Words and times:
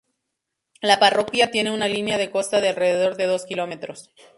La 0.81 0.97
parroquia 0.97 1.51
tiene 1.51 1.69
una 1.69 1.87
línea 1.87 2.17
de 2.17 2.31
costa 2.31 2.59
de 2.59 2.69
alrededor 2.69 3.17
de 3.17 3.27
dos 3.27 3.45
kilómetros. 3.45 4.09